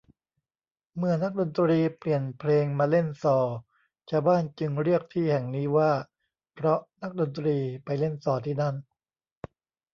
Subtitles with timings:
[0.97, 3.39] เมื่อนักดนตรีเปลี่ยนเพลงมาเล่นซอ
[4.09, 5.91] ชาวบ้านจึงเรียกที่แห่งนี้ว่า
[6.53, 8.75] เพราะนักดนตรีไปเล่นซอที่นั่น